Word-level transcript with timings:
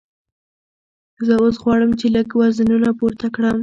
زه 1.25 1.33
اوس 1.41 1.55
غواړم 1.63 1.91
چې 1.99 2.05
لږ 2.15 2.27
وزنونه 2.41 2.89
پورته 2.99 3.27
کړم. 3.35 3.57